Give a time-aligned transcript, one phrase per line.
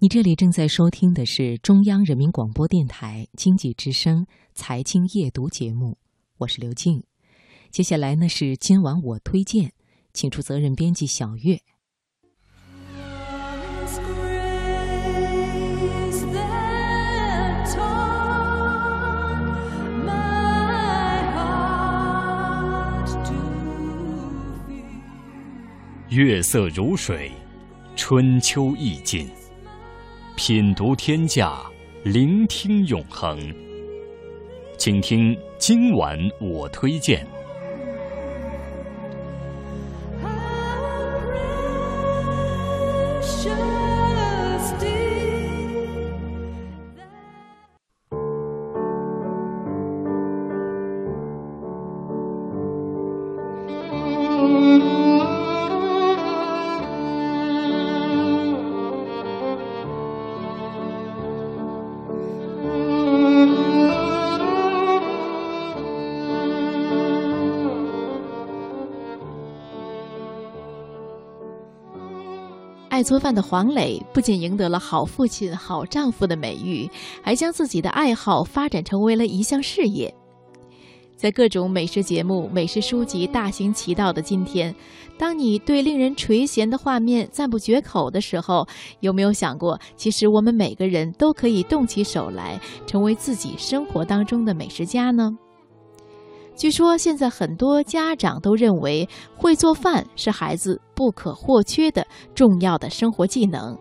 [0.00, 5.98] 你这里正在收听的是中央人民广播电台经济之声财经夜读节目，
[6.36, 7.02] 我是刘静。
[7.72, 9.72] 接下来呢是今晚我推荐，
[10.12, 11.60] 请出责任编辑小月。
[26.10, 27.32] 月色如水，
[27.96, 29.28] 春秋意境。
[30.38, 31.68] 品读天下，
[32.04, 33.36] 聆听永恒。
[34.76, 37.26] 请听今晚我推荐。
[72.98, 76.90] 爱做饭的黄磊不仅赢得了好父亲、好丈夫的美誉，
[77.22, 80.12] 还将自己的爱好发展成为了一项事业。
[81.16, 84.74] 在各种美食节目、美食书籍大行其道的今天，
[85.16, 88.66] 当你对令人垂涎的画面赞不绝口的时候，
[88.98, 95.38] 有没有想过，其实我们每个人都可以动起手来，成为自己生活当中的美食家呢？
[96.58, 103.78] 据说现在很多家长都认为会做饭是孩子不可或缺的重要的生活技能，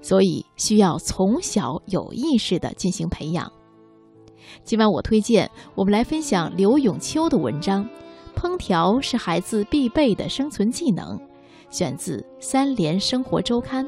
[0.00, 3.50] 所以需要从小有意识的进行培养。
[4.62, 7.84] 今晚我推荐我们来分享刘永秋的文章，
[8.36, 11.18] 《烹调是孩子必备的生存技能》，
[11.68, 13.84] 选自《三联生活周刊》。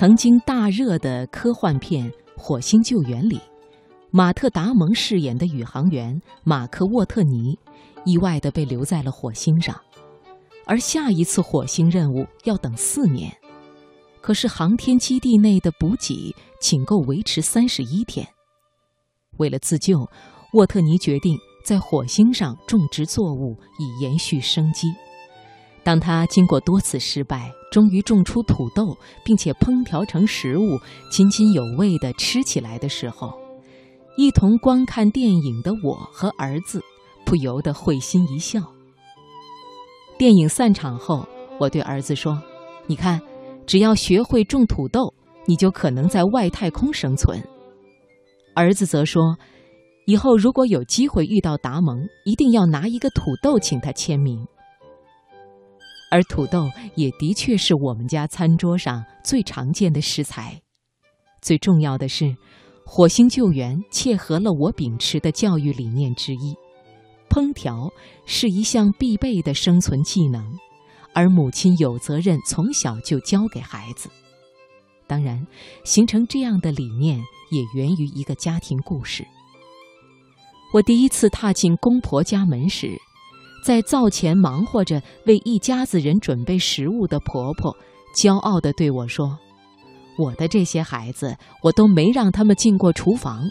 [0.00, 3.38] 曾经大热的科幻片《火星救援》里，
[4.10, 7.58] 马特·达蒙饰演的宇航员马克·沃特尼
[8.06, 9.78] 意外地被留在了火星上，
[10.64, 13.30] 而下一次火星任务要等四年。
[14.22, 18.26] 可是航天基地内的补给仅够维持三十一天。
[19.36, 20.08] 为了自救，
[20.54, 24.88] 沃特尼决定在火星上种植作物以延续生机。
[25.84, 30.78] 当他经过多次失败，终于种出土豆，并且烹调成食物，
[31.10, 33.32] 津津有味地吃起来的时候，
[34.16, 36.82] 一同观看电影的我和儿子
[37.24, 38.60] 不由得会心一笑。
[40.18, 41.26] 电影散场后，
[41.58, 42.42] 我对儿子说
[42.86, 43.20] ：“你看，
[43.66, 45.14] 只要学会种土豆，
[45.46, 47.42] 你就可能在外太空生存。”
[48.54, 49.38] 儿子则说
[50.06, 54.44] ：“以后如果有机会遇到达蒙，一定要拿一个土豆请他签名。”
[56.10, 60.60] 而土豆也的确是我们家餐桌上最常见的食材。
[61.40, 62.36] 最重要的是，
[62.84, 66.54] 火星救援切合了我秉持的教育理念之一：
[67.28, 67.88] 烹调
[68.26, 70.44] 是一项必备的生存技能，
[71.14, 74.10] 而母亲有责任从小就教给孩子。
[75.06, 75.46] 当然，
[75.84, 77.18] 形成这样的理念
[77.50, 79.24] 也源于一个家庭故事。
[80.72, 83.00] 我第一次踏进公婆家门时。
[83.62, 87.76] 在灶前忙活着为一家子人准备食物的婆婆，
[88.16, 89.38] 骄傲地对我说
[90.18, 93.42] ：“我的这些孩子，我都没让他们进过厨房。”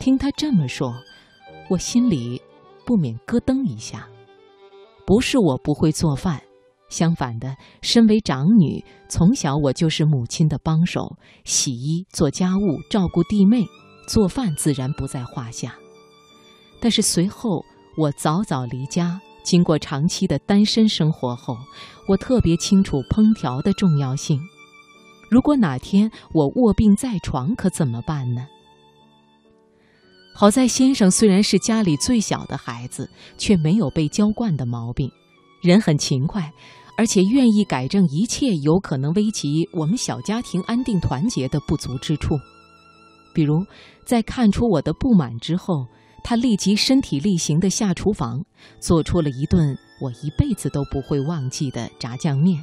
[0.00, 0.92] 听她这么说，
[1.70, 2.42] 我心里
[2.84, 4.08] 不免咯噔一下。
[5.06, 6.42] 不是我不会做饭，
[6.88, 13.66] 相反的，身为长女，从小我就是母亲的帮手，洗衣、做家务、照顾弟妹，
[14.08, 15.74] 做饭自然不在话下。
[16.80, 17.64] 但是随后，
[17.96, 21.56] 我早早离家，经过长期的单身生活后，
[22.08, 24.40] 我特别清楚烹调的重要性。
[25.30, 28.48] 如果哪天我卧病在床，可怎么办呢？
[30.34, 33.08] 好在先生虽然是家里最小的孩子，
[33.38, 35.08] 却没有被娇惯的毛病，
[35.62, 36.52] 人很勤快，
[36.98, 42.34] 而且愿意改正一切有可能危及我们小家庭安定团结的不足之处。
[43.32, 43.64] 比如，
[44.04, 45.86] 在看出我的不满之后。
[46.26, 48.42] 他立即身体力行地下厨房，
[48.80, 52.60] 做出了一顿我一辈子都不会忘记的炸酱面。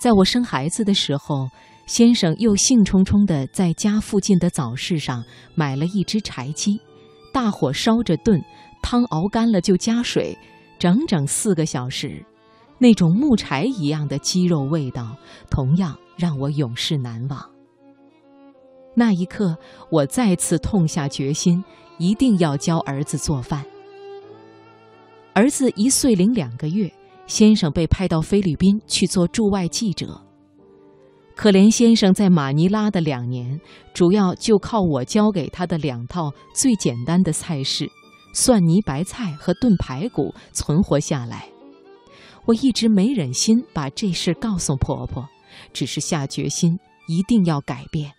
[0.00, 1.48] 在我生孩子的时候，
[1.86, 5.24] 先生又兴冲冲地在家附近的早市上
[5.54, 6.80] 买了一只柴鸡，
[7.32, 8.42] 大火烧着炖，
[8.82, 10.36] 汤熬干了就加水，
[10.80, 12.26] 整整四个小时，
[12.78, 15.16] 那种木柴一样的鸡肉味道，
[15.48, 17.53] 同样让我永世难忘。
[18.94, 19.56] 那一刻，
[19.90, 21.62] 我再次痛下决心，
[21.98, 23.64] 一定要教儿子做饭。
[25.32, 26.92] 儿子一岁零两个月，
[27.26, 30.20] 先生被派到菲律宾去做驻外记者。
[31.34, 33.60] 可怜先生在马尼拉的两年，
[33.92, 37.90] 主要就靠我教给他的两套最简单的菜式——
[38.32, 41.48] 蒜泥白菜和炖排骨存活下来。
[42.44, 45.26] 我一直没忍心把这事告诉婆婆，
[45.72, 48.12] 只是下决心一定要改变。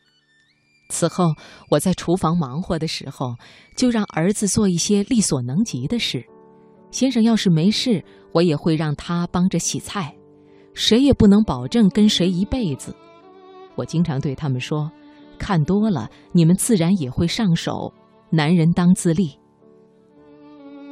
[0.87, 1.33] 此后，
[1.69, 3.35] 我在厨房忙活的时候，
[3.75, 6.25] 就让儿子做一些力所能及的事。
[6.91, 10.15] 先生要是没事，我也会让他帮着洗菜。
[10.73, 12.95] 谁也不能保证跟谁一辈子。
[13.75, 14.91] 我经常对他们说
[15.39, 17.93] ：“看多了，你们自然也会上手。
[18.29, 19.39] 男人当自立。”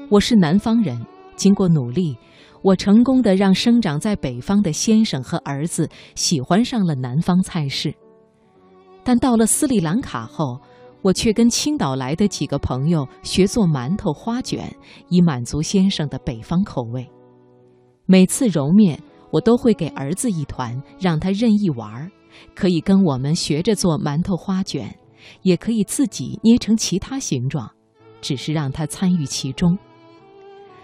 [0.09, 1.05] 我是南方人，
[1.35, 2.17] 经过努力，
[2.61, 7.93] 我成功的让生长在北方的先生和儿子喜欢上了南方菜式。
[9.03, 10.59] 但到了斯里兰卡后，
[11.01, 14.73] 我却跟青岛来的几个朋友学做馒头、花卷，
[15.09, 17.05] 以满足先生的北方口味。
[18.05, 18.97] 每次揉面，
[19.31, 22.09] 我都会给儿子一团，让他任意玩儿，
[22.55, 24.97] 可以跟我们学着做馒头、花卷，
[25.41, 27.69] 也可以自己捏成其他形状，
[28.21, 29.77] 只是让他参与其中。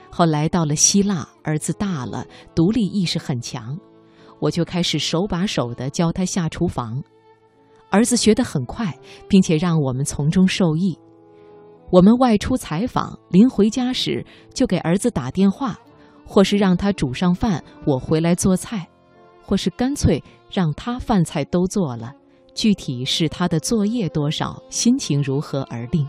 [0.10, 3.78] 后来到了希腊，儿子大了，独立意识很强，
[4.40, 7.02] 我就开始手把手地教他下厨房。
[7.90, 8.94] 儿子学得很快，
[9.28, 10.98] 并且让我们从中受益。
[11.92, 15.80] 我们外出采访，临回家时就给儿子打电话，
[16.26, 18.88] 或是让他煮上饭，我回来做菜，
[19.42, 22.14] 或是干脆让他饭菜都做了，
[22.54, 26.08] 具体是他的作业多少、心情如何而定。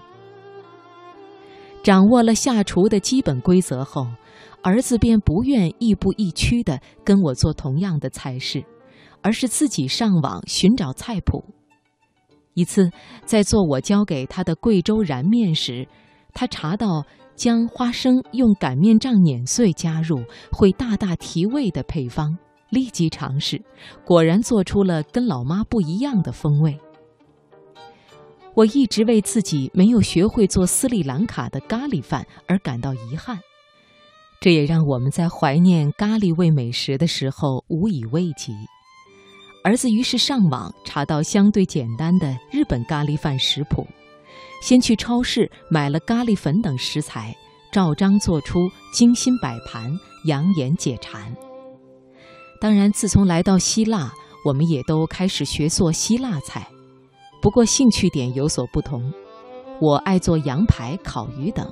[1.83, 4.07] 掌握了下厨的基本规则后，
[4.63, 8.63] 儿子便不愿亦步亦趋地跟我做同样的菜式，
[9.23, 11.43] 而是自己上网寻找菜谱。
[12.61, 12.91] 一次，
[13.25, 15.89] 在做我教给他的贵州燃面时，
[16.35, 17.05] 他查到
[17.35, 20.23] 将花生用擀面杖碾碎加入
[20.53, 22.37] 会大大提味的配方，
[22.69, 23.63] 立即尝试，
[24.05, 26.79] 果然做出了跟老妈不一样的风味。
[28.55, 33.39] 我一直为自己没有学会做斯里兰卡的咖喱饭而感到遗憾，
[34.39, 38.53] 这也让我们在怀念咖喱味美食的时候无以慰藉。
[39.63, 43.87] 儿子于是上网查到相对简单的日本咖喱饭食谱，
[44.63, 47.37] 先去超市买了咖喱粉等食材，
[47.71, 48.59] 照章做出
[48.91, 49.93] 精心摆盘，
[50.25, 51.35] 养眼解馋。
[52.59, 54.11] 当然，自从来到希腊，
[54.47, 56.67] 我们也都开始学做希腊菜，
[57.43, 59.13] 不过兴趣点有所不同。
[59.79, 61.67] 我爱做羊排、烤鱼等，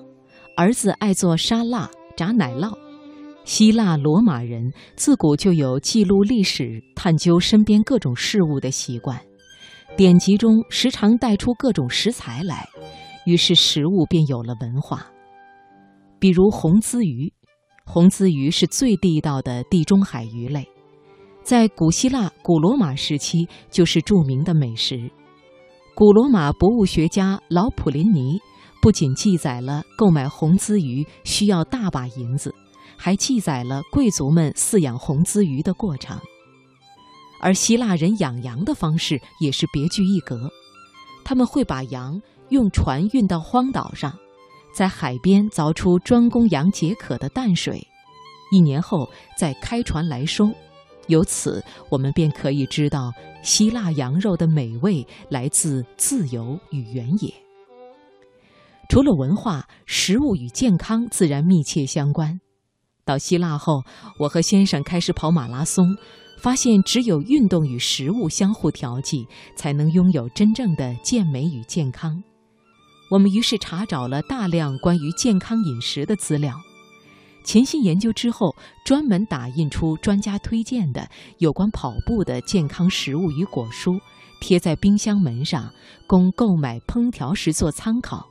[0.56, 2.76] 儿子爱做沙拉、炸奶酪。
[3.49, 9.19] 希腊罗马人自古就有记录历史、探究身边各种事物的习惯，
[9.97, 12.69] 典籍中时常带出各种食材来，
[13.25, 15.06] 于是食物便有了文化。
[16.19, 17.33] 比如红鲻鱼，
[17.87, 20.69] 红鲻鱼是最地道的地中海鱼类，
[21.43, 25.11] 在古希腊、古罗马时期就是著名的美食。
[25.95, 28.39] 古罗马博物学家老普林尼
[28.83, 32.55] 不仅记载了购买红鲻鱼需要大把银子。
[32.99, 36.19] 还记载了贵族们饲养红鲻鱼的过程，
[37.40, 40.50] 而希腊人养羊的方式也是别具一格。
[41.25, 44.12] 他们会把羊用船运到荒岛上，
[44.75, 47.87] 在海边凿出专供羊解渴的淡水，
[48.50, 50.50] 一年后再开船来收。
[51.07, 53.12] 由此，我们便可以知道
[53.43, 57.33] 希腊羊肉的美味来自自由与原野。
[58.90, 62.40] 除了文化，食物与健康自然密切相关。
[63.09, 63.83] 到希腊后，
[64.19, 65.97] 我和先生开始跑马拉松，
[66.43, 72.23] 发现只有运动与食物相互调剂，才能拥有真正的健美与健康。
[73.11, 76.55] 我们于是查找了大量关于健康饮食的资料，
[77.45, 83.99] 潜心研究之后，专门打印出专家推荐的有关跑步的健康食物与果蔬，
[84.38, 85.73] 贴在冰箱门上，
[86.07, 88.29] 供购买烹调时做参考。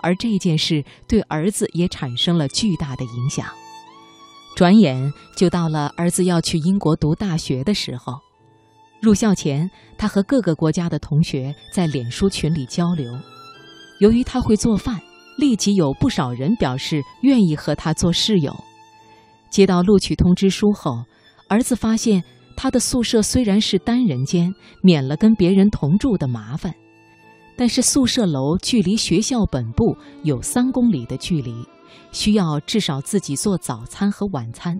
[0.00, 3.46] 而这件事对儿子也产生了巨大的影响。
[4.56, 8.14] 转眼就到了儿子要去英国读大学的时候。
[9.00, 13.10] 入校前，他和各个国家的同学在脸书群里交流。
[14.00, 15.00] 由于他会做饭，
[15.38, 18.54] 立即有不少人表示愿意和他做室友。
[19.48, 21.02] 接到录取通知书后，
[21.48, 22.22] 儿子发现
[22.56, 26.74] 他的宿舍虽然是单人间，免了跟别人同住的麻烦，
[27.56, 31.54] 但是宿舍楼距离学校本部有三公里的距离。
[32.12, 34.78] 需要至少自己做早餐和晚餐，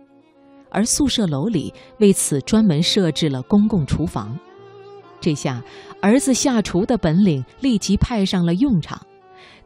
[0.71, 4.39] 而宿舍楼里为此专门设置了公共厨房。
[5.21, 5.63] 这下，
[6.01, 9.01] 儿子下厨的本领立即派上了用场。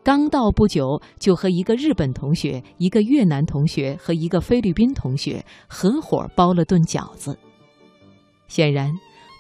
[0.03, 7.39] 刚到不久，就和一个日本同学、一个越南同学和一个菲律宾同学合伙包了顿饺子。
[8.47, 8.93] 显然，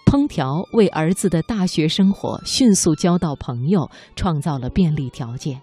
[0.06, 5.60] 烹调为儿子的大学生活迅速交到朋友创造了便利条件。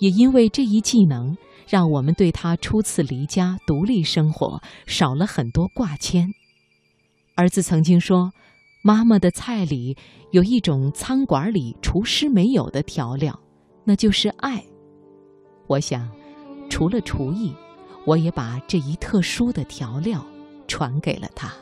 [0.00, 1.36] 也因为这一技能，
[1.68, 6.32] 让我们对他初次离家独立生活少了很多挂牵。
[7.34, 8.32] 儿子曾经说
[8.82, 9.96] ：“妈妈的菜里
[10.32, 13.38] 有一种餐馆里厨师没有的调料。”
[13.84, 14.64] 那就是爱。
[15.66, 16.10] 我想，
[16.68, 17.54] 除了厨艺，
[18.04, 20.24] 我也把这一特殊的调料
[20.66, 21.52] 传给了他。